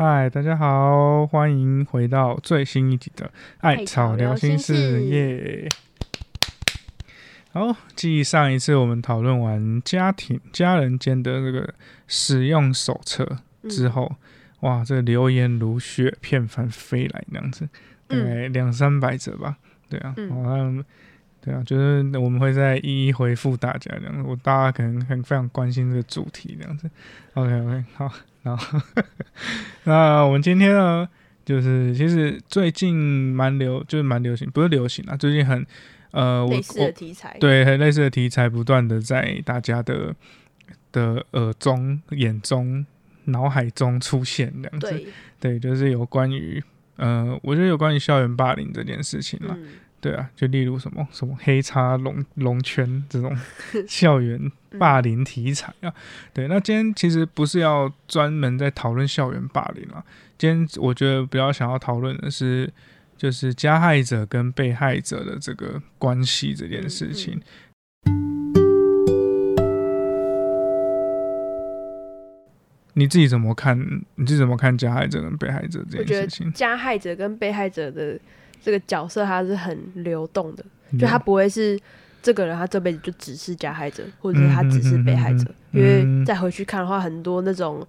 [0.00, 3.26] 嗨，大家好，欢迎回到最新一集的
[3.58, 5.68] 《艾草聊心事》耶。
[7.50, 11.74] 好，继上一次我们讨论完家庭家人间的这个
[12.06, 13.38] 使用手册
[13.68, 14.14] 之后，
[14.60, 17.68] 哇，这个留言如雪片般飞来，那样子，
[18.06, 19.56] 大概两三百则吧。
[19.90, 20.84] 对啊，好像
[21.40, 24.22] 对啊，就是我们会再一一回复大家这样子。
[24.22, 26.88] 我大家可能很非常关心这个主题这样子。
[27.34, 28.08] OK OK，好。
[28.48, 28.80] 然后，
[29.84, 31.08] 那我们今天呢，
[31.44, 35.66] 就是其实最近蛮流，就是蛮流行，不是流行啊，最近很
[36.12, 40.14] 呃，类似的题材，对，很类似的题材，不断的在大家的
[40.90, 42.84] 的耳中、眼中、
[43.24, 45.06] 脑海中出现这样子。
[45.38, 46.62] 对，就是有关于
[46.96, 49.56] 呃，我觉得有关于校园霸凌这件事情了。
[50.00, 53.36] 对啊，就例如什么什么黑叉龙龙圈这种
[53.88, 54.40] 校园
[54.78, 55.92] 霸凌题材啊，
[56.32, 60.04] 对，那今天其实不是要专门在讨论校园霸凌啊，
[60.38, 62.72] 今天我觉得比较想要讨论的是，
[63.16, 67.40] 就是加害者跟被害者的这个关系这件事情。
[72.94, 73.78] 你自己怎么看？
[74.14, 76.52] 你自己怎么看加害者跟被害者这件事情？
[76.52, 78.16] 加害者跟被害者的。
[78.62, 80.64] 这个角色他是很流动的，
[80.98, 81.78] 就他不会是
[82.22, 85.44] 这个人，他这辈子就只是加害者，或者是他只是被害者。
[85.72, 87.86] 因为再回去看的话，很多那种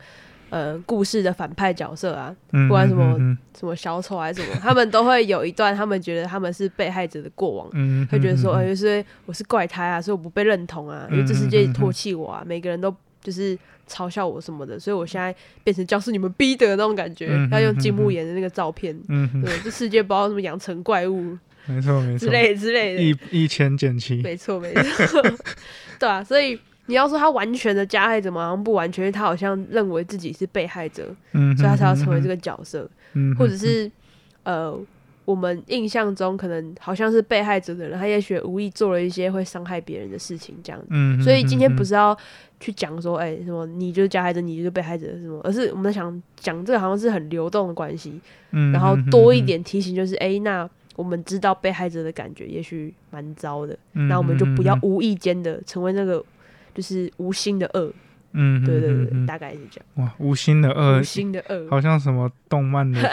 [0.49, 3.17] 呃故事的反派角色啊，不管什么
[3.57, 7.69] 什么小丑还是什么， 他们都会有一段他们觉得他们是被害者的过往，
[8.11, 12.95] 会觉得说，哎，就是我是怪胎啊，所以我不被认同啊，因为这世界唾弃我啊，每个人都。
[13.21, 13.55] 就是
[13.89, 18.97] 嘲笑我什么的，所以我现在变成教室你们逼的那种感觉，要用金木研的那个照片，
[19.43, 24.73] 对，这世界不知道怎么养成怪物，没错没错，之类之类的，一一千减七，没错没
[25.07, 25.21] 错，
[25.99, 33.91] 对啊，所以你要说他完全的加害者吗，好像不完全，他好像认为自己是被害者，嗯，所以他才要成为这个角色，嗯，或者是
[34.43, 34.79] 呃。
[35.29, 40.83] 我们印象中可能好像是被害者的人，他也许无意做了一些会伤害别人的事情，这样。
[40.89, 41.21] 嗯。
[41.21, 42.17] 所以今天不是要
[42.59, 48.19] 去讲说，哎，什么你就是加害者，你就是被害者什么，而是我们在想讲这个好像是很流动的关系。
[48.49, 48.71] 嗯。
[48.71, 56.25] 然后多一点提醒就是，哎，那我们知道被害者的感觉也许蛮糟的，那我们就不要无意间的成为那个
[56.73, 57.93] 就是无心的恶。
[58.33, 58.63] 嗯。
[58.65, 59.85] 对对对，大概是这样。
[59.95, 62.99] 哇，无心的恶，无心的恶，好像什么动漫的。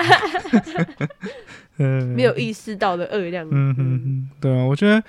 [2.15, 3.47] 没有意识到的恶量。
[3.51, 5.03] 嗯嗯嗯，对啊，我觉得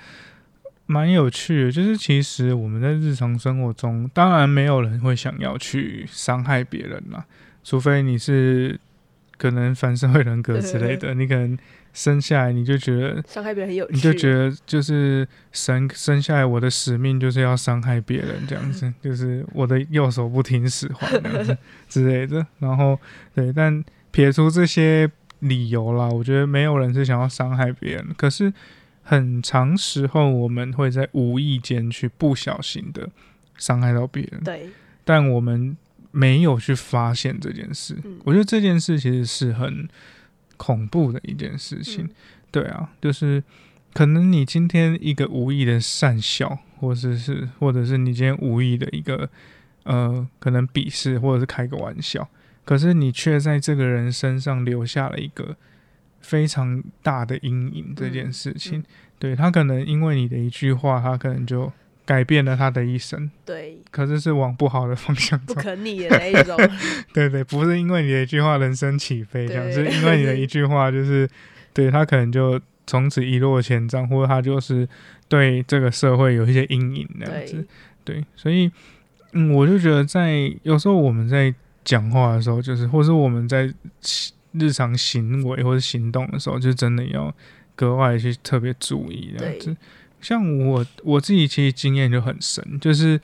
[0.86, 1.72] 蛮有趣的。
[1.72, 7.24] 就是其实我们在日常生活中，当然没有人会想要去伤害别人啦，
[7.64, 8.78] 除非你是
[9.38, 11.14] 可能反社会人格之类的。
[11.14, 11.56] 你可能
[11.94, 21.56] 生下来你就觉得伤害别人很有趣，你就觉得就是生生下来我的使命就是要伤害别人这样子， 就是我的右手不听使唤这样子
[21.88, 22.46] 之类的。
[22.58, 22.98] 然后
[23.34, 25.10] 对，但撇除这些。
[25.40, 28.52] 理由啦，我觉得没有人是想要伤害别人，可是
[29.04, 33.08] 很长时候我们会在无意间去不小心的
[33.56, 34.68] 伤害到别人，对，
[35.04, 35.76] 但我们
[36.10, 37.96] 没有去发现这件事。
[38.24, 39.88] 我觉得这件事其实是很
[40.56, 42.08] 恐怖的一件事情，
[42.50, 43.42] 对啊，就是
[43.92, 49.28] 可能你今天一个无意的善笑，或者是或者是你今天无意的一个
[49.84, 52.28] 呃，可能鄙视或者是开个玩笑。
[52.64, 55.56] 可是你却在这个人身上留下了一个
[56.20, 58.84] 非常大的阴影，这件事情，
[59.18, 61.72] 对他可能因为你的一句话，他可能就
[62.08, 63.30] 改变了他的一生。
[63.44, 66.56] 对，可是是往不好的方向走，不可逆的那一种。
[67.12, 71.28] 对对，不是因为你的一句话人生起飞，这样是因为你的一句话，就是
[71.74, 74.88] 对他可能就从此一落千丈，或者他就是
[75.28, 77.66] 对这个社会有一些阴影那样子。
[78.04, 78.72] 对，所以
[79.32, 81.54] 嗯，我就觉得在有时候我们在。
[81.84, 83.72] 讲话的时候，就是，或是我们在
[84.52, 87.34] 日常行为或者行动的时候，就真的要
[87.74, 89.74] 格外去特别注意这样子。
[90.20, 93.20] 像我我自己其实经验就很深，就是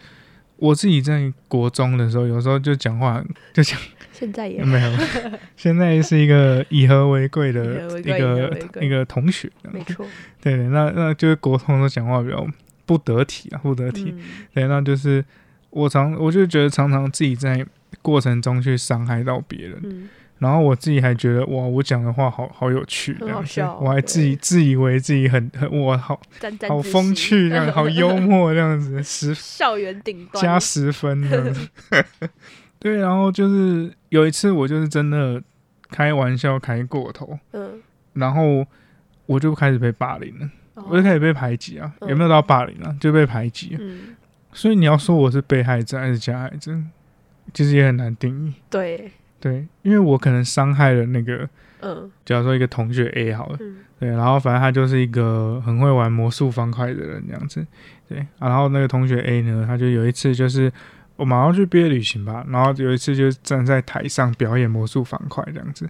[0.56, 3.78] 我自己在国中的时候，有时候就讲话就讲，
[4.12, 4.98] 现在也 没有，
[5.56, 10.06] 现在是一个以和为贵的一个一个同学，没错，
[10.40, 12.46] 对对，那那就是国中的讲话比较
[12.86, 14.14] 不得体啊，不得体，
[14.54, 15.24] 对，那就是
[15.70, 17.66] 我常我就觉得常常自己在。
[18.02, 20.08] 过程中去伤害到别人，
[20.38, 26.20] 然后我自己还觉得哇，我讲的话好好有趣，我还自己自以为自己很很我好
[26.68, 31.68] 好风趣这样，好幽默这样子，十 校园顶端加十分这样子。
[32.78, 35.42] 对，然后就是有一次我就是真的
[35.88, 37.80] 开玩笑开过头，嗯，
[38.12, 38.66] 然后
[39.26, 40.50] 我就开始被霸凌了，
[40.90, 42.94] 我就开始被排挤啊，有没有到霸凌啊？
[43.00, 44.14] 就被排挤，嗯，
[44.52, 46.78] 所以你要说我是被害者还是加害者？
[47.54, 48.52] 其实也很难定义。
[48.68, 49.10] 对，
[49.44, 51.46] 对，因为我可能伤害了那个，
[51.80, 53.58] 嗯，假如说一个同学 A 好了，
[54.00, 57.66] 对，然后反正他就是一个很会玩魔术方块的人这样子，
[58.08, 60.72] 对，然后那个同学 A 呢，他就有一次就是
[61.16, 65.86] 我马上去毕业旅行吧，然后有一次就站在台上表演魔术方块这样子。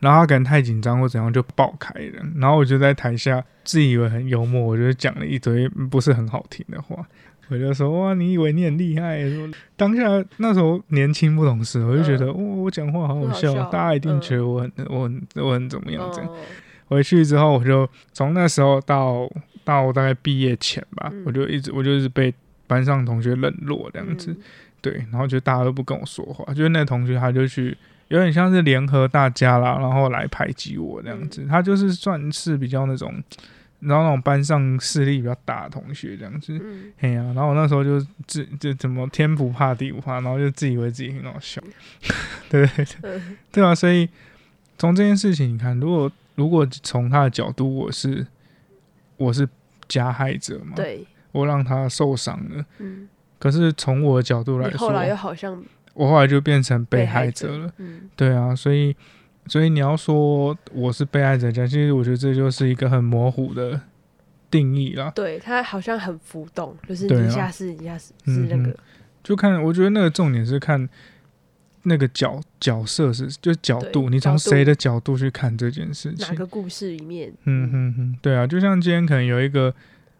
[0.00, 7.04] 然后他可能太紧张或怎样就爆开了，然后我就在台下自以为很幽默，我就讲了一堆不是很好听的话，
[7.48, 9.28] 我就说哇，你以为你很厉害？
[9.30, 10.02] 说当下
[10.36, 16.30] 那时候年轻不懂事，我就觉得哇，我讲话好好笑，大家一定觉得我很我很我很怎么样这样。
[16.86, 19.30] 回去之后，我就从那时候到
[19.64, 22.32] 到大概毕业前吧，我就一直我就是被
[22.66, 24.36] 班上同学冷落这样子，
[24.80, 27.76] 对，然后就大家都不跟我说话，就是那同学他就去。
[28.08, 31.44] 有点像是联合大家啦，然后来排挤我这样子。
[31.46, 33.12] 他就是算是比较那种，
[33.80, 36.58] 然后那种班上势力比较大的同学这样子。
[36.98, 41.62] 嘿呀，然后我那时候就自就怎么天不怕地不怕，然后就自以为自己很好笑。
[42.50, 43.22] 对对对，
[43.52, 43.74] 对啊。
[43.74, 44.08] 所以
[44.76, 48.26] 从这件事情你看，如果如果从他的角度，我是
[49.16, 49.48] 我是
[49.88, 50.72] 加害者嘛？
[50.76, 52.64] 对，我让他受伤了。
[52.78, 53.08] 嗯。
[53.38, 55.62] 可是从我的角度来说，后来又好像。
[55.94, 57.72] 我后来就变成被害者了，
[58.14, 58.94] 对啊，所以，
[59.48, 63.80] 所以你要说我是被爱者家，其实我觉得这就是一个很模糊的
[64.50, 65.10] 定义啦。
[65.14, 68.76] 对它好像很浮动，就是一下是一下是是那个，
[69.22, 70.88] 就看我觉得那个重点是看
[71.84, 76.26] 那个角角色是就角度，你从谁的角度去看这件事情？
[76.28, 77.32] 哪个故事里面？
[77.44, 79.74] 嗯哼哼，对啊，就像今天可能有一个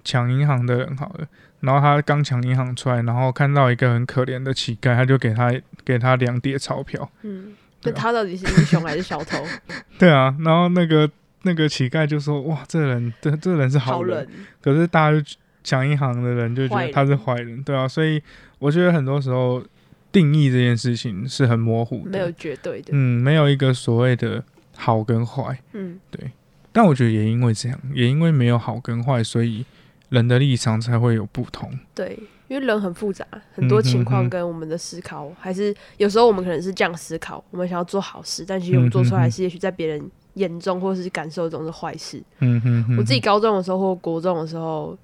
[0.04, 1.28] 抢银行的人，好了。
[1.60, 5.52] 然后他刚抢银行出来，然后看到一个很可怜的乞丐，他就给他
[5.84, 7.10] 给他两叠钞票。
[7.22, 7.52] 嗯，
[7.82, 9.44] 那他到底是英雄还是小偷？
[9.98, 11.10] 对啊，然后那个
[11.42, 14.28] 那个乞丐就说：“哇，这人这这人是好人。”
[14.60, 15.24] 可是大家就
[15.62, 17.86] 抢银行的人就觉得他是坏人，对啊。
[17.86, 18.22] 所以
[18.58, 19.62] 我觉得很多时候
[20.10, 22.88] 定义这件事情是很模糊的，没有绝对的。
[22.92, 24.42] 嗯，没有一个所谓的
[24.76, 25.58] 好跟坏。
[25.72, 26.30] 嗯，对。
[26.72, 29.64] 但我觉得也因为这样，也因为没有好跟坏，所以。
[30.10, 31.70] 人的立场才会有不同。
[31.94, 42.22] 对，因为人很复杂，很多情况跟我们的思考，还是有时候我们可能是这样思考，我们想要做好事，但其实我们做出来是，也许在别人眼中或者是感受中是坏事。
[42.40, 44.96] 嗯哼，我自己高中的时候或国中的时候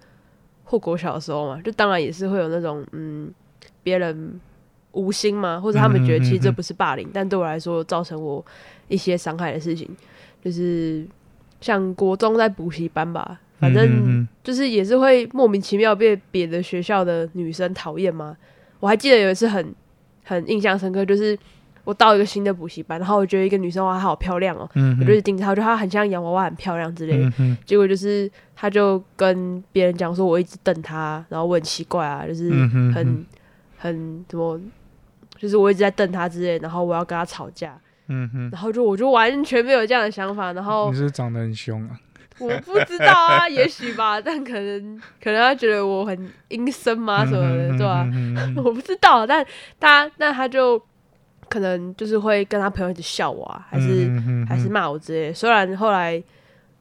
[0.64, 3.30] 或国小的时候嘛，就当然也是会有那种嗯，
[3.82, 4.40] 别人
[4.92, 8.42] 无心嘛，或者他们觉得其实这不是霸凌，但对我来说造成我
[8.88, 9.86] 一些伤害的事情，
[10.42, 11.06] 就是
[11.60, 13.38] 像国中在补习班吧。
[13.58, 18.36] 反正就是也是会莫名其妙被别的学校的女生讨厌嘛？
[18.80, 19.74] 我还记得有一次很
[20.24, 21.38] 很印象深刻，就是
[21.84, 24.68] 我到一个新的补习班，然后我觉得一个女生哇，她好漂亮哦，
[25.00, 27.32] 我就盯着她，我觉得她很像洋娃娃，很漂亮之类的。
[27.64, 32.50] 结果就是她就跟别人讲说，我一直瞪她，然后我很奇怪啊，就是
[32.94, 33.24] 很
[33.76, 34.60] 很怎么，
[35.38, 37.78] 就是我一直在瞪她之类，然后我要跟她吵架。
[38.08, 41.98] 嗯哼，然后就我就完全没有这样的想法，然后你是长得很凶啊。
[42.40, 48.04] 我不知道啊，也许吧， 但可能可能他觉得我很阴森嘛什么的，对吧？
[48.56, 49.46] 我不知道，但
[49.78, 50.80] 他那他就
[51.48, 54.10] 可能就是会跟他朋友一直笑我，啊，还是
[54.48, 55.32] 还是骂我之类。
[55.32, 56.20] 虽然后来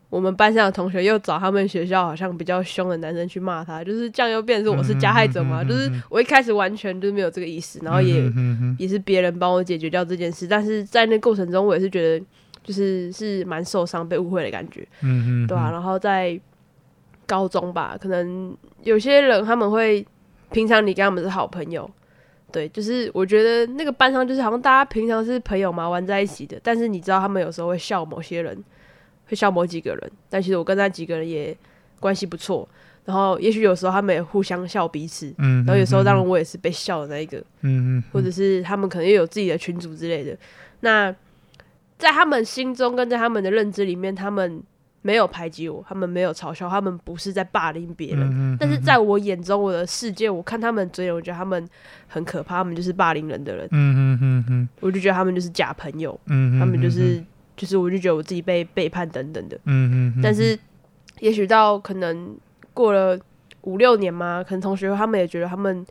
[0.10, 5.64] 我们班上的同学又找他们学校好像比较凶的男生去骂他，就是这样又变成我是加害者嘛？
[5.64, 8.24] 就是我一开始完全就是没有这个意思，然后也
[8.80, 12.26] 也是别人帮我解决掉这件事，但是在那过程中我也是觉得。
[12.64, 15.70] 就是是蛮受伤、被误会的感觉，嗯嗯，对啊。
[15.70, 16.40] 然后在
[17.26, 20.06] 高中吧，可能有些人他们会
[20.52, 21.90] 平常你跟他们是好朋友，
[22.52, 26.60] 对，就是我觉得那个班上就是好像大家平常是朋友嘛，玩在一起的。
[26.64, 28.64] 但是你知道他们有时候会笑某些人，
[29.28, 31.56] 会笑某几个人，但其实我跟那几个人也
[32.00, 32.68] 关系不错。
[33.06, 40.38] 然后也许有时候他们也互相笑彼此，嗯，然后有时候当然我也是被笑的那一个，嗯嗯，或者是他们可能也有自己的群组之类的，
[40.82, 41.14] 那。
[42.04, 44.62] 在他们心中，跟在他们的认知里面，他们
[45.04, 48.58] 没有排挤我，他们没有嘲笑，他们不是在霸凌别人。
[48.60, 51.66] 但是在我眼中，我的世界，我看他们追人，我觉得他们
[52.10, 53.66] 很可怕，他们就是霸凌人的人。
[53.72, 56.20] 嗯嗯嗯嗯，我就觉得他们就是假朋友。
[56.26, 57.24] 嗯他们就是
[57.56, 59.56] 就是，我就觉得我自己被背叛等等的。
[59.64, 60.60] 嗯嗯但是，
[61.22, 62.36] 也许到可能
[62.74, 63.18] 过了
[63.62, 65.86] 五六年嘛，可能同学他们也觉得他们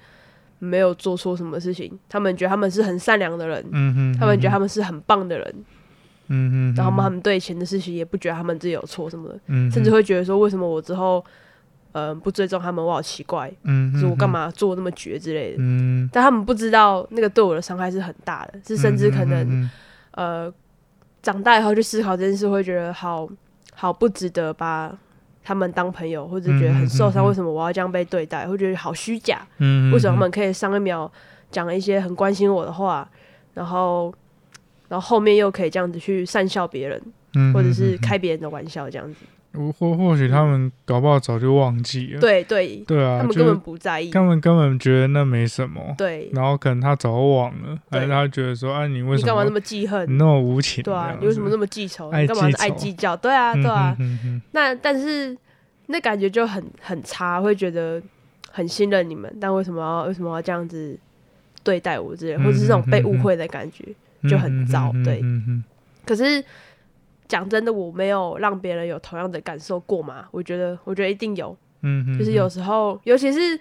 [0.58, 3.64] 没有做错什么事情，他们觉得他们是很善良的人。
[3.72, 5.54] 嗯他们觉得他们是很棒的人。
[6.32, 9.38] 嗯嗯，然后他们对钱的事情也不觉得他们自己有错什么的，
[9.70, 11.22] 甚至会觉得说为什么我之后，
[11.92, 19.70] 呃，不追踪他们，我好奇怪，嗯，说我干嘛做那么绝之类的，嗯，但他们不知道那个对我的伤害是很大的，是甚至可能，
[20.12, 20.50] 呃，
[21.20, 23.28] 长大以后去思考这件事，会觉得好
[23.74, 24.90] 好不值得把
[25.44, 31.10] 他们当朋友，或者觉得很受伤，为什么我要这样被对待，会觉得好虚假，嗯，为什么他们可以上一秒
[31.50, 33.06] 讲一些很关心我的话，
[33.52, 34.14] 然后。
[34.92, 37.02] 然后后面又可以这样子去善笑别人，
[37.34, 39.24] 嗯，或者是开别人的玩笑这样子。
[39.80, 42.20] 或或许他们搞不好早就忘记了。
[42.20, 45.80] 对对对啊，他们根本不在意，他们根本觉得那没什么。
[45.96, 50.06] 对，然后可能他早忘了，还是他觉得说，哎，你为什么干嘛那么记恨？
[50.10, 50.84] 你那么无情？
[50.84, 52.12] 对啊，你为什么那么记仇？
[52.12, 53.16] 你干嘛爱计较？
[53.16, 53.96] 对啊，对啊。
[54.50, 55.34] 那但是
[55.86, 58.02] 那感觉就很很差，会觉得
[58.50, 60.98] 很信任你们，但为什么要为什么要这样子
[61.62, 63.84] 对待我之类，或者是这种被误会的感觉
[64.28, 64.92] 就很糟。
[65.04, 65.22] 对，
[66.06, 66.44] 可是。
[67.28, 70.26] 讲真的，我没有让别人有同样的感受过嘛？
[70.32, 71.56] 我觉得，我觉得一定有。
[71.80, 73.58] 嗯就是有时候，尤其是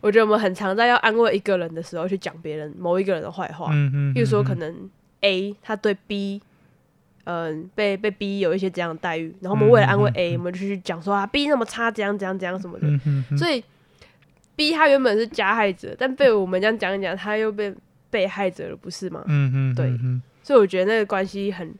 [0.00, 3.68] 我觉得我们很常在要安慰一个人的时候，去讲别人某一个人的坏话。
[3.72, 4.88] 嗯比如说，可能
[5.20, 6.40] A 他对 B，
[7.24, 13.36] 嗯，被被 B 有一些这样的待遇，然后我们为了安慰 A，我们就去讲说啊，B 那么差，怎样怎样怎样什么的。
[13.36, 13.62] 所以
[14.56, 17.74] B 他原本是加害者，但被我们这样讲一讲，他又被
[18.10, 19.22] 被害者了，不是吗？
[19.26, 19.74] 嗯嗯。
[19.74, 19.98] 对。
[20.42, 21.74] 所以我觉得那个关系很。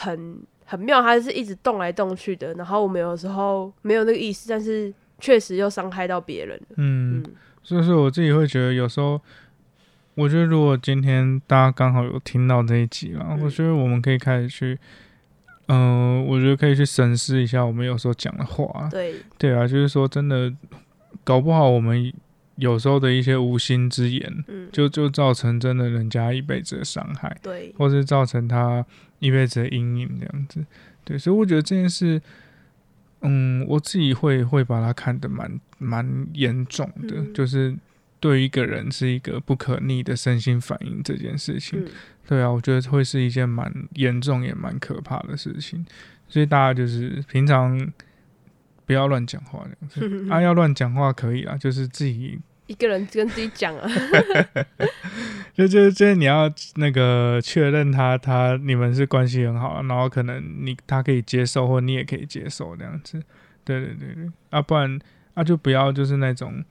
[0.00, 2.54] 很很妙，它是一直动来动去的。
[2.54, 6.60] 然后我们有时候没有那个意思，但是确实又伤害到别人。
[6.76, 7.20] 嗯，
[7.64, 9.20] 所以说我自己会觉得，有时候
[10.14, 14.78] 我觉得，如果今天大家刚好有听到这一集了，我觉得我们可以开始去，
[15.66, 18.88] 嗯，我觉得可以去审视一下我们有时候讲的话。
[18.88, 20.54] 对，对啊，就是说真的，
[21.24, 22.12] 搞不好我们。
[22.58, 28.84] 有时候的一些无心之言，嗯，就就造成真的人家一辈子的伤害，对，或是造成他
[29.20, 30.64] 一辈子的阴影这样子，
[31.04, 32.20] 对，所以我觉得这件事，
[33.22, 37.74] 嗯，我自己会会把它看得蛮蛮严重的，就是
[38.18, 41.84] 对一个人是一个不可逆的身心反应这件事情，
[42.26, 45.86] 对啊，我觉得会是一件蛮严重也蛮可怕的事情，
[46.28, 47.90] 所以大家就是平常。
[48.88, 49.76] 不要乱讲话这
[50.08, 50.30] 样子。
[50.32, 50.40] 啊！
[50.40, 53.90] 要乱讲话可以啊，就是自己一个人跟自己讲啊。
[55.52, 63.20] 就 就就是你要那个确认他他你们是关系很好，然后可能你他可以接受，或你也可以接受这样子。
[63.64, 64.96] 对对对对，啊，不然
[65.34, 66.62] 啊就不要就是那种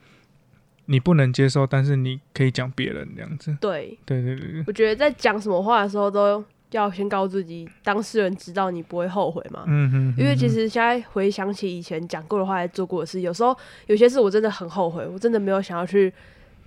[0.86, 3.58] 你不能接受，但是你可以讲别人这样子。
[3.60, 6.44] 对对对对对，我觉得在讲什么话的时候都。
[6.72, 9.64] 要先告诉自己，当事人知道你不会后悔嘛？
[9.68, 10.14] 嗯哼。
[10.18, 13.56] 因为其实现在回想起以前讲过的话，做过的事，有时候
[13.86, 16.14] 有些事我真的很后悔，我真的没有想要去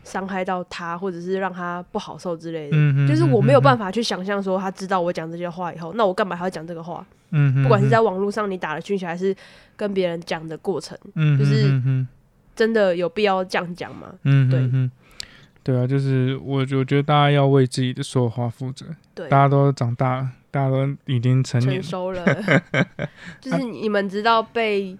[0.02, 2.76] 伤害到他，或者是让他不好受之类的。
[2.76, 7.04] 嗯就是我没有办法去想象说他知道我讲这些话以后，那我干嘛还要讲这个话？
[7.33, 9.37] 嗯不管是在网络上你打了讯息，还是
[9.76, 11.71] 跟别人讲的过程，嗯，就是
[12.57, 14.09] 真的有必要这样讲吗？
[14.25, 14.90] 嗯，对。
[15.62, 18.87] 对啊，就是我，我觉得大家要为自己的说话负责。
[19.14, 22.25] 对，大家都长大了，大家都已经成年熟了。
[23.40, 24.97] 就是你们知道被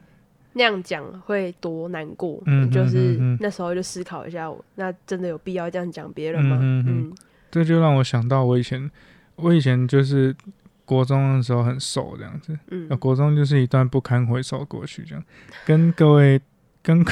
[0.53, 6.59] 那样讲会多难过，就是那时候就思考一下，那真的有必要这样讲别人吗？
[6.61, 7.11] 嗯，
[7.51, 8.91] 这就让我想到我以前，
[9.37, 10.37] 我以前就是
[10.85, 12.59] 国中的时候很瘦这样子。
[12.71, 15.25] 嗯，国中就是一段不堪回首过去，这样
[15.65, 16.41] 跟各位。
[16.83, 17.05] 跟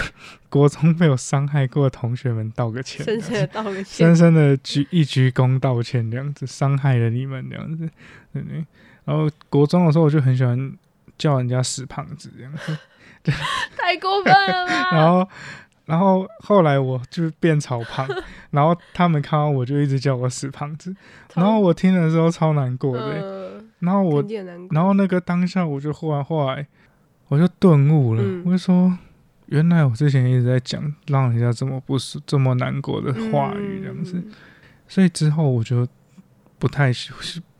[0.48, 7.88] 国中被有伤害过的同学们道个歉，深深的道个歉，深深的鞠一鞠躬道歉，这样子伤害了你们，这样子，
[8.32, 8.64] 对不对？
[9.04, 10.72] 然后国中的时候，我就很喜欢
[11.18, 12.76] 叫人家死胖子，这样子，
[13.76, 14.88] 太过分了吧？
[14.96, 15.28] 然后，
[15.84, 18.08] 然后后来我就变超胖，
[18.50, 20.96] 然后他们看到我就一直叫我死胖子，
[21.34, 24.24] 然后我听的时候超难过的，然后我，
[24.70, 26.66] 然后那个当下我就忽然后来，
[27.28, 28.96] 我就顿悟了，我就说。
[29.50, 34.22] 原来我之前一直在讲让人家这么不舒、这么难过的话语，这样子，
[34.86, 35.88] 所以之后我就
[36.58, 36.92] 不太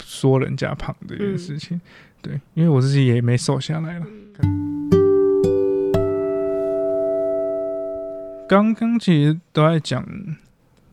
[0.02, 1.80] 说人家胖这件事情，
[2.20, 4.06] 对，因为我自己也没瘦下来了。
[8.46, 10.06] 刚刚其实都在讲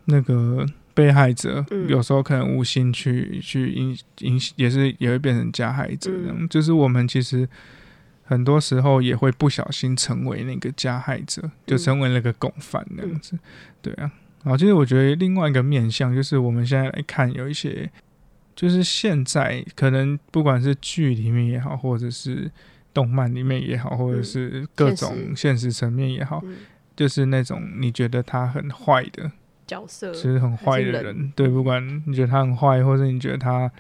[0.06, 7.50] 那个被害者，有时候可能无心去去影影，也是也会变成加害者，这样，就是我们其实。
[8.28, 13.38] 很多时候也会不小心成为那个加害者，就成为那个共犯那样子，
[13.84, 14.12] 对啊。
[14.44, 17.90] 然后其实我觉得另外一个面向就是我们现在来看，有一些
[18.56, 22.52] 就是现在可能不管是剧里面也好，或者是
[22.94, 26.44] 动漫里面也好，或者是各种现实层面也好，
[26.96, 29.32] 就是那种你觉得他很坏的
[29.68, 33.72] 角色，其实很坏的人，对，不管你觉得他很坏，或者你觉得他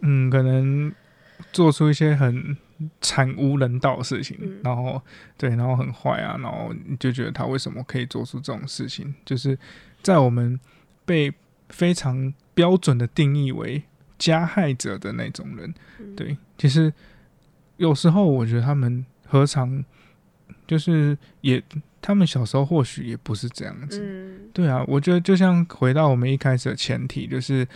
[0.00, 0.90] 嗯，可能
[1.52, 2.56] 做出一些很。
[3.00, 5.00] 惨无人道的事情，然后
[5.36, 9.14] 对，然后很坏啊，然后你就觉得他为什么可以做出这种事情？
[9.24, 9.58] 就是
[10.02, 10.58] 在我们
[11.04, 11.32] 被
[11.68, 13.82] 非常标准的定义为
[14.18, 15.74] 加害者的那种人，
[16.16, 16.92] 对，其实
[17.76, 19.84] 有时候我觉得他们何尝
[20.66, 21.62] 就是也，
[22.00, 27.66] 他们小时候或许也不是这样子，对啊，我觉得就像回到我们一开始的前提，就是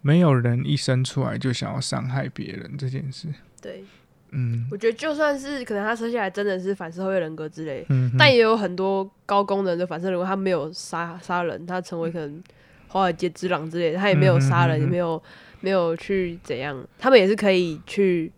[0.00, 3.28] 没有人一生出来就想要伤害别人这件事。
[3.60, 3.84] 对，
[4.32, 12.42] 嗯，我觉得就算是可能他生下来真的是反社会人格之类，嗯，但也有很多高功能的反社会人格，他没有杀杀人，他成为可能
[12.88, 15.22] 华尔街之狼之类，他也没有杀人，也没有
[15.60, 18.32] 没有去怎样，他们也是可以去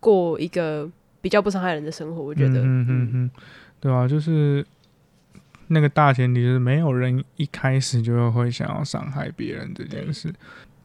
[0.00, 0.88] 过一个
[1.20, 2.22] 比较不伤害人的生活。
[2.22, 3.30] 我觉得，嗯嗯嗯，
[3.80, 4.64] 对啊，就是
[5.68, 10.32] 那个大前提就是没有人一开始就会想要伤害别人这件事。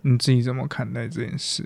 [0.03, 1.63] 你自己怎么看待这件事？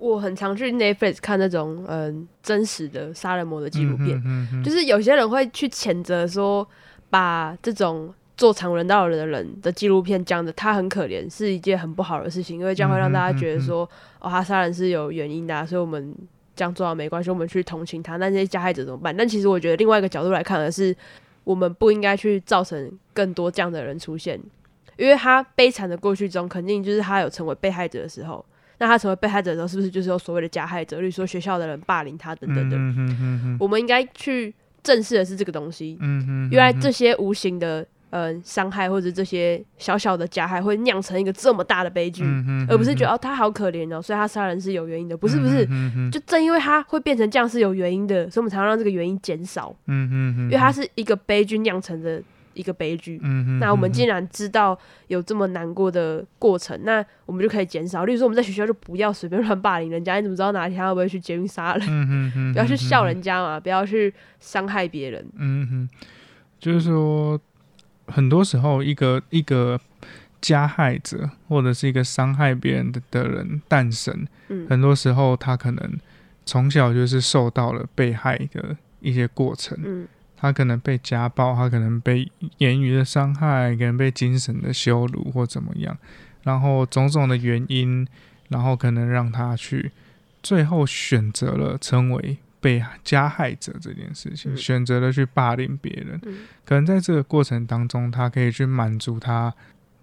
[0.00, 4.20] 我很常去 Netflix 看那种嗯真实的杀人魔的纪录片，
[4.64, 6.66] 就是有些人会去谴责说，
[7.10, 13.88] 把这种做常人道的人的纪录片讲的他很可怜，是一件很不好的事情，因为这样会让大家觉得说，
[14.20, 16.14] 哦，他杀人是有原因的，所以我们
[16.56, 19.14] 这样做没关系，我们去同情他，那这些加害者怎么办？
[19.14, 20.96] 但其实我觉得另外一个角度来看的是，
[21.44, 24.40] 我们不应该去造成更多这样的人出现。
[24.96, 28.42] 因为他悲惨的过去中，肯定就是他有成为被害者的时候。
[28.80, 33.56] 那他成为被害者的时候，是不是就是有所谓的加害者，例如说学校的人霸凌他等等等？
[33.60, 35.98] 我们应该去正视的是这个东西。
[36.50, 42.24] 原来这些无形的呃伤害或者这些小小的加害，会酿成一个这么大的悲剧，
[42.70, 45.14] 而不是觉得哦他好可怜哦，所以他杀人是有原因的。
[45.14, 45.68] 不是不是，
[46.10, 49.76] 就正因为他会变成这样是有原因的，所以我们才要让这个原因减少。
[49.88, 52.22] 嗯嗯嗯，因为它是一个悲剧酿成的。
[52.54, 53.18] 一个悲剧，
[53.60, 58.04] 那我们既然知道有这么难过的过程，那我们就可以减少。
[58.04, 62.52] 例如说，我们在学校就不要随便乱霸凌人家，你怎么知道哪一天他会不会去监狱杀人？
[62.52, 65.24] 不要去笑人家嘛，不要去伤害别人。
[65.36, 65.88] 嗯哼，
[66.58, 67.40] 就是说，
[68.06, 69.80] 很多时候一个一个
[70.40, 74.26] 加害者或者是一个伤害别人的的人诞生，
[74.68, 75.98] 很多时候他可能
[76.44, 79.78] 从小就是受到了被害的一些过程。
[79.84, 80.08] 嗯。
[80.40, 82.26] 他可能被家暴，他可能被
[82.56, 85.94] 言语的伤害，可能被精神的羞辱或怎么样，
[86.44, 88.08] 然后种种的原因，
[88.48, 89.92] 然后可能让他去
[90.42, 96.18] 最后选择了成为被加害者这件事情，选择了去霸凌别人。
[96.64, 99.54] 可能在这个过程当中，他可以去满足他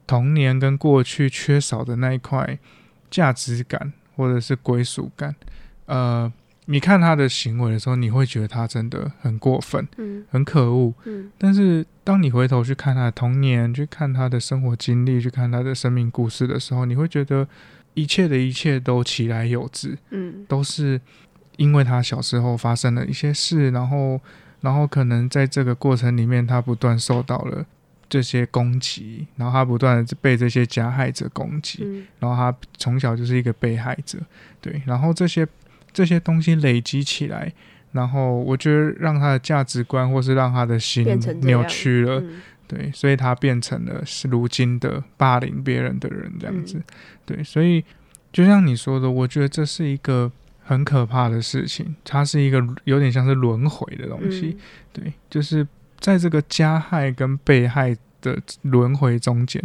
[0.06, 2.60] 童年跟过去缺少的那一块
[3.10, 5.36] 价值感或者是归属感，
[5.88, 6.32] 呃。
[6.70, 11.32] 你看他的行为的时候，你会觉得他真的很过分，嗯，很可恶，嗯。
[11.38, 17.48] 但是当你回头去看他的童年，去看他的生活经历，去看他的生命故事的时候，你会觉得
[17.94, 21.00] 一切的一切都起来有之，嗯，都是
[21.56, 24.20] 因为他小时候发生了一些事，然后，
[24.60, 27.66] 然后可能在这个过程里面，他不断受到了
[28.10, 34.20] 这些攻击，然后他不断的被这些加害者攻击，然后他从小就是一个被害者，
[34.60, 35.48] 对，然后这些。
[35.98, 37.52] 这些东西累积起来，
[37.92, 41.04] 然后我觉得让他的价值观，或是让他的心
[41.42, 42.24] 扭曲了，
[42.68, 46.80] 对，所以他变成了是如今的霸凌别人的人这样子，
[47.26, 47.84] 对，所以
[48.32, 50.32] 就像你说的，我觉得这是一个
[50.64, 54.56] 很可怕的事情，它是一个有点像是轮回的东西，
[54.94, 55.68] 对，就是
[56.00, 59.60] 在这个加害跟被害的轮回中间。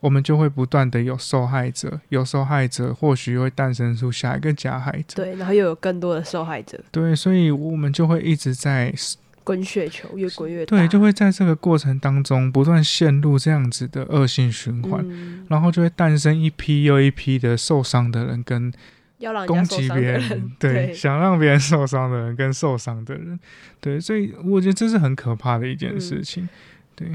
[0.00, 5.22] 我们就会不断的有受害者，有受害者，或许会诞生出下一个加害者。
[5.22, 6.78] 对，然后又有更多的受害者。
[6.92, 8.94] 对，所以我们就会一直在
[9.42, 10.76] 滚雪球，越滚越大。
[10.76, 15.04] 对，就会在这个过程当中不断陷入这样子的恶性循环，
[15.48, 18.72] 然后就会诞生一批又一批的受伤的人，跟
[19.46, 23.40] 攻击别人， 对，想让别人受伤的人跟受伤的人，
[23.80, 26.48] 对，所以我觉得这是很可怕的一件事情。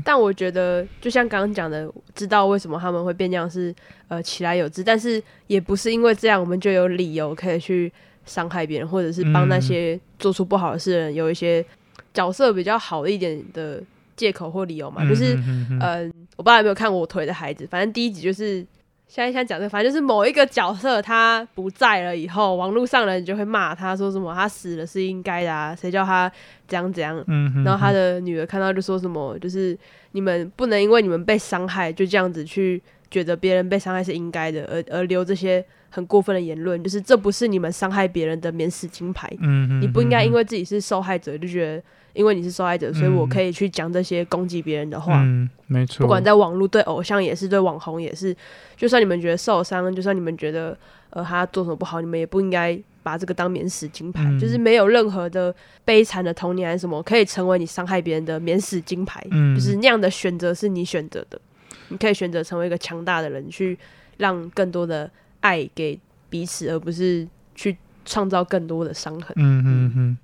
[0.04, 3.74] 但我觉得，就像刚刚讲的，知道为什么他们会变这样是
[4.08, 7.91] 呃起来有之，但是也不是因为这样，我们就有理由可以去
[8.26, 11.65] 伤害别人，或者是帮那些做出不好的事的人有一些
[12.13, 13.82] 角色比较好一点的
[14.15, 15.08] 借口或理由嘛。
[15.08, 15.36] 就是
[15.80, 18.65] 嗯，我不知道有没有看过我腿的孩子，反正第一集就是。
[19.13, 26.28] 现在想讲这，反正就是某一个角色他不在了以后，网络上的人就会骂他说什么他死了是应该的啊，谁叫他
[26.67, 27.23] 怎样怎样。
[27.28, 29.78] 嗯，然后他的女儿看到就说什么，就是
[30.13, 39.32] 你们不能因为你们被伤害就这样子去觉得别人被伤害是应该的，而而留这些很过分的言论，就是这不是你们伤害别人的免死金牌。
[39.41, 41.84] 嗯你不应该因为自己是受害者就觉得。
[42.13, 45.21] 因为你是受害者，所以我可以去讲这些攻击别人的话。
[45.23, 46.04] 嗯，没错。
[46.04, 48.36] 不管在网络对偶像也是，对网红也是。
[48.78, 50.78] 就算你们觉得受伤，就算你们觉得
[51.10, 54.23] 呃他做什么不好，你们也不应该把这个当免死金牌。
[54.39, 59.26] 就是没有任何的悲惨的童年还是什么，可以成为你伤害别人的免死金牌。
[59.32, 61.39] 嗯，就是那样的选择是你选择的。
[61.89, 63.78] 你可以选择成为一个强大的人，去
[64.17, 65.10] 让更多的
[65.41, 65.99] 爱给
[66.30, 69.34] 彼此，而不是去创造更多的伤痕。
[69.36, 70.17] 嗯嗯嗯。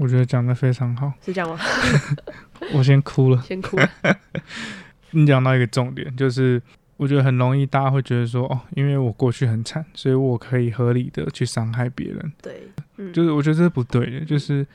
[0.00, 1.58] 我觉得讲的非常好， 是这样吗？
[2.72, 3.86] 我先哭了，先哭了。
[5.12, 6.60] 你讲到一个重点，就是
[6.96, 12.32] 我觉得很容易大家会觉得说，哦，因为我过去很惨，所以我可以合理的去伤害别人。
[12.40, 14.24] 对，就是我觉得这是不对的。
[14.24, 14.66] 就是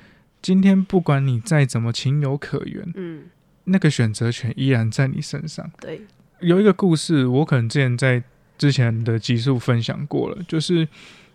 [0.43, 3.23] 今天不管你再怎么情有可原，嗯，
[3.63, 5.67] 那个选择权依然在你身上。
[5.81, 6.01] 对，
[6.39, 8.21] 有一个故事，我可能之前在
[8.59, 10.88] 之前的集数分享过了，就是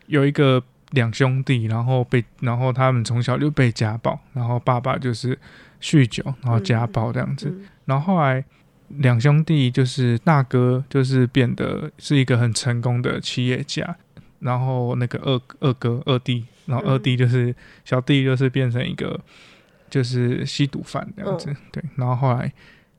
[0.06, 0.62] 有一个。
[0.90, 5.38] 两兄弟，然后被，然后他们从小就被家暴，然后爸爸就是
[5.80, 7.54] 酗酒，然后家暴这样子。
[7.84, 8.44] 然后后来
[8.88, 13.96] 两兄弟就是大哥就是变得是一个很成功的企业家，
[14.40, 19.20] 然后那个二二哥二弟，然后二弟就是小弟就是变成一个
[19.88, 21.54] 就是吸毒犯这样子。
[21.70, 22.52] 对，然后后来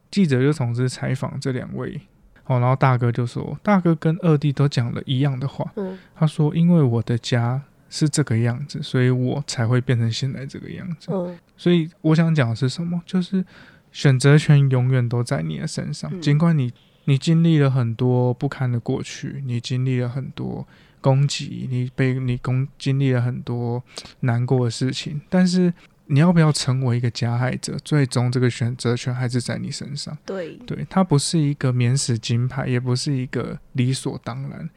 [0.09, 1.99] 记者就从事采访这两位，
[2.45, 5.69] 哦，然后大哥就说，大哥跟二弟都讲了一样的话，
[6.15, 7.61] 他说因为我的家。
[7.91, 11.11] 是这个样子，所以我才会变成现在这个样子。
[11.11, 12.99] 嗯，所以我想讲的是什么？
[13.05, 13.45] 就是
[13.91, 16.19] 选择权永远都在你的身上。
[16.21, 16.73] 尽管你
[17.05, 20.65] 你经历了很多不堪的过去，你经历了很多
[21.01, 23.83] 攻击，你被你攻经历了很多
[24.21, 25.73] 难过的事情，但是
[26.05, 27.77] 你要不要成为一个加害者？
[27.83, 30.17] 最终这个选择权还是在你身上。
[30.25, 34.69] 对，对，它不是一个免死金牌，也不是一个理所当然。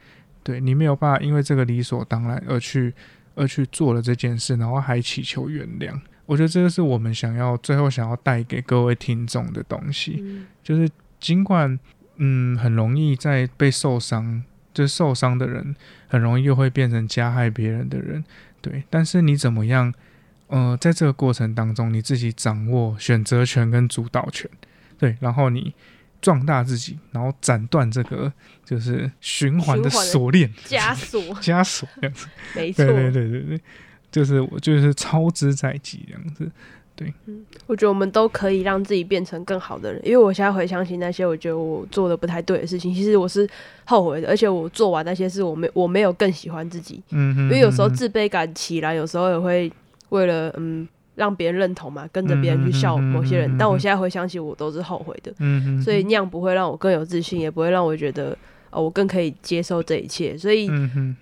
[0.45, 2.95] 对你没有办法，因为这个理所当然而去
[3.35, 5.99] 而去做了这件事，然后还祈求原谅。
[6.27, 10.23] 我觉得这个是我们想要最后想要带给各位听众的东西，
[10.63, 11.77] 就是尽管
[12.17, 15.75] 嗯很容易在被受伤，就受伤的人
[16.07, 18.23] 很容易又会变成加害别人的人，
[18.61, 18.85] 对。
[18.89, 19.93] 但是你怎么样？
[20.49, 24.49] 呃，在这个过程当中，你自己掌握选择权跟主导权，
[24.99, 25.75] 对，然后你。
[26.25, 28.33] 壮大自己，然后斩断这个
[28.65, 30.51] 就是循环的锁链。
[30.67, 31.23] 枷锁。
[31.43, 33.61] 枷锁这样子，没错，对对对对对，
[34.11, 36.51] 就是我就是操之在即这样子，
[36.97, 43.47] 对，嗯，我觉得我们都可以让自己变成更好的人，因为我现在回想起那些我觉得我做的不太对的事情，其实我是
[43.85, 49.71] 后悔的，而且我做完那些事，我没我没有更喜欢自己，嗯，因为有时候自卑感起来，有时候也会
[50.09, 50.89] 为了嗯。
[51.15, 55.33] 让别人认同嘛，跟着别人去笑某些人，但我现在回想起，我都是后悔的。
[55.39, 58.37] 嗯所以那样不会让我更有自信，也不会让我觉得
[58.71, 60.37] 哦，我更可以接受这一切。
[60.37, 60.67] 所以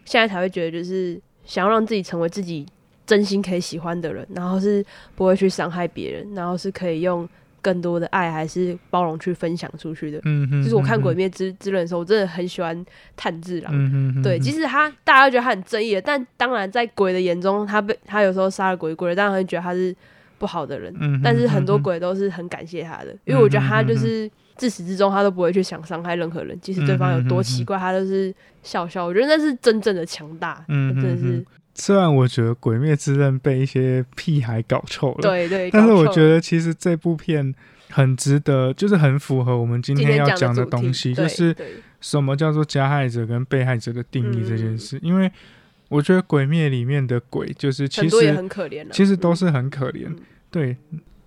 [0.05, 2.67] 现在才会觉得，就是想要让自己成为自己
[3.07, 7.29] 真心可以喜欢的人，然后是不会去伤害别人，然后是可以用。
[7.63, 12.85] 更多的爱还是包容去分享出去的，嗯哼，就是我看《鬼灭之之刃》的时候，我真的很喜欢
[13.17, 19.95] 炭治郎，嗯哼，对，即使他大家都觉得他很正义的，但当然在鬼的眼中，他被他有时候杀了鬼鬼，当然会觉得他是
[20.39, 31.45] 不好的人，嗯，但是很多鬼都是很感谢他的，因为我觉得他就是自始至终他都不会去想伤害任何人，即使对方有多奇怪，他都是笑笑，我觉得那是真正的强大，嗯，真的是。
[31.75, 37.55] 虽然我觉得《鬼灭之刃》被一些屁孩搞臭了，对对，但是我觉得其实这部片
[37.89, 41.57] 很值得，就是很符合我们今天要讲的东西，就是
[42.01, 44.99] 什么叫做加害者跟被害者的定义这件事。
[45.03, 45.33] 因为
[45.89, 50.15] 我觉得《鬼灭》里面的鬼，就是其实也很可怜，其实都是很可怜，
[50.51, 50.77] 对，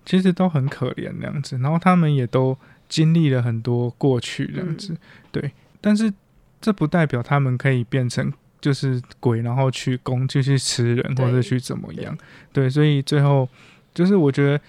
[0.06, 1.58] 其实都很可怜那样子。
[1.58, 2.56] 然后他们也都
[2.88, 4.96] 经历了很多过去这样子，
[5.32, 6.14] 对，但是
[6.62, 8.32] 这不代表他们可以变成。
[8.62, 12.18] 就是鬼，然后去攻，就去吃人，或者去怎么样？
[12.52, 13.48] 对，所以最后
[13.94, 14.60] 就是我觉得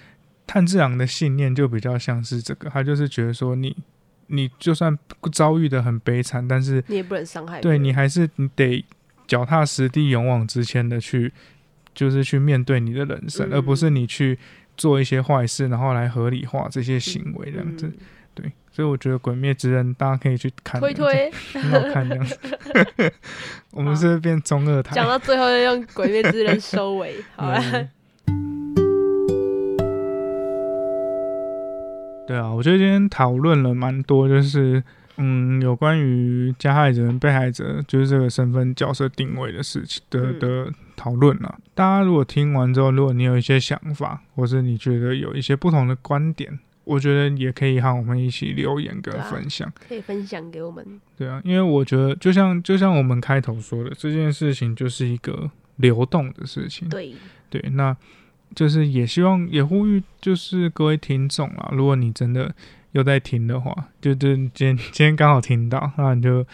[0.47, 3.77] 炭治郎的信念就比较像是这个，他就是觉得说，你
[4.27, 4.97] 你就算
[5.33, 8.85] 遭遇的很悲惨，但是你也不能伤害，对你还是你得
[9.27, 11.33] 脚踏实地、勇往直前的去，
[11.95, 14.39] 就是去面对你的人生，而不是你去
[14.77, 17.89] 做一些坏事，然后来合理化这些行为这样子。
[17.89, 17.99] 对，
[18.77, 22.39] 所以我觉得《鬼灭之刃》大家可以去看，推推，很好看这样子。
[23.73, 27.59] 我们是变中二台，讲到最后要用《鬼灭之刃》收尾， 好了。
[32.29, 34.85] 对啊，我觉得今天讨论了蛮多，就是
[35.17, 41.59] 嗯，有关于加害者跟被害者，就是这个身份角色定位的事情的的讨论了。
[41.75, 46.59] 大家如果听完之后，如果你有一些想法，或是你觉得有一些不同的观点。
[46.87, 51.01] 我觉得也可以和我们一起留言跟分享，可以分享给我们。
[51.17, 56.89] 对啊，因为我觉得就像就像我们开头说的，这件事情就是一个流动的事情。
[56.89, 57.13] 对
[57.51, 57.95] 对，那
[58.55, 62.55] 就是也希望也呼吁，就是各位听众啊，如果你真的
[62.93, 66.47] 有在听的话，就就今天今天刚好听到，那你就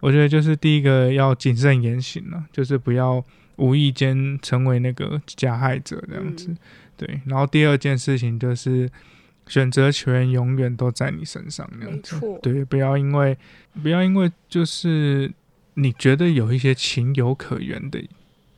[0.00, 3.22] 我觉得就是第一个要谨慎言行了，就是不要
[3.56, 6.56] 无意间成为那个加害者这样子。
[6.96, 8.90] 对，然后第二件事情就是。
[9.46, 12.20] 选择权永远都在你身上，那样子。
[12.42, 13.36] 对，不要因为
[13.82, 15.32] 不要因为就是
[15.74, 18.02] 你觉得有一些情有可原的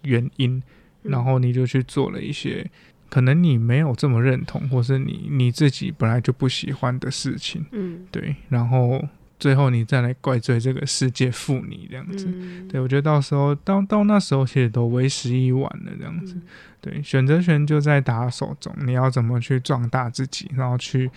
[0.03, 0.62] 原因，
[1.03, 2.70] 然后你就去做了一些
[3.09, 9.03] 可能你没有这么认同，或是你你自己本来就不喜欢的事情，嗯，对，然后
[9.38, 12.27] 最后你再来怪罪这个世界负你这样子，
[12.68, 16.37] 对我觉得到时候到到那时候其实都为时已晚了这样子，
[16.81, 21.11] 对，选择权就在大家手中，你要怎么去壮大自己，然后去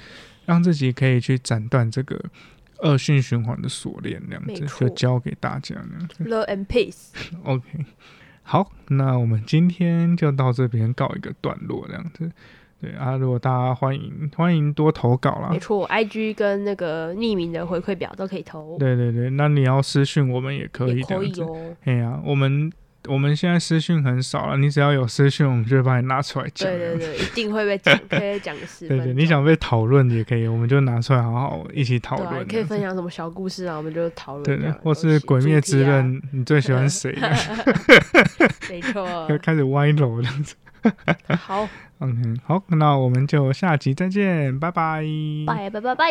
[0.46, 2.20] 让自己可以去斩断这个
[2.80, 6.08] 恶性循环的锁链，这样子就交给大家呢。
[6.26, 7.10] Love and peace。
[7.44, 7.86] OK。
[8.42, 12.32] 好，那我们今天就到这边告一个段落，这样子。
[12.82, 18.78] 对啊，如果大家欢迎欢迎多投稿啦，没错，IG 跟那个匿名的回馈表都可以投。
[18.80, 21.76] 对对对，那你要私讯我们也可以，可以哦。
[21.84, 22.72] 哎呀，我们。
[23.08, 26.70] 我们现在私讯很少了，你只要有私讯，我们就会把你拿出来讲。
[26.70, 32.46] 对对对， 一定会被讲，可以讲十对对，你想被讨论也可以，我们就拿出来好好一起讨论。
[32.46, 33.78] 可以分享什么小故事啊？
[33.78, 34.44] 我们就讨论。
[34.44, 37.18] 对对，或是《鬼灭之刃》，你最喜欢谁？
[38.70, 40.56] 没错， 要开始歪楼这样子。
[41.38, 41.68] 好，
[42.00, 42.14] OK，
[42.46, 45.04] 好，那我们就下集再见，拜拜，
[45.46, 46.10] 拜拜拜拜。